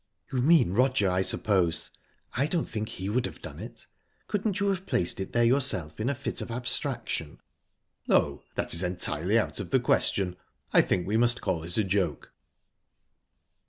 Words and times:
"You 0.33 0.41
mean 0.41 0.73
Roger, 0.73 1.07
I 1.11 1.21
suppose? 1.21 1.91
I 2.33 2.47
don't 2.47 2.67
think 2.67 2.89
he 2.89 3.07
would 3.07 3.27
have 3.27 3.39
done 3.43 3.59
it. 3.59 3.85
Couldn't 4.27 4.59
you 4.59 4.69
have 4.69 4.87
placed 4.87 5.19
it 5.19 5.31
there 5.31 5.43
yourself 5.43 5.99
in 5.99 6.09
a 6.09 6.15
fit 6.15 6.41
of 6.41 6.49
abstraction?" 6.49 7.39
"No, 8.07 8.41
that 8.55 8.73
is 8.73 8.81
entirely 8.81 9.37
out 9.37 9.59
of 9.59 9.69
the 9.69 9.79
question. 9.79 10.37
I 10.73 10.81
think 10.81 11.05
we 11.05 11.17
must 11.17 11.41
call 11.41 11.61
it 11.65 11.77
a 11.77 11.83
joke." 11.83 12.33